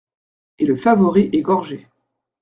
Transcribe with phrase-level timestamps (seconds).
[0.57, 1.87] Et le favori est gorgé.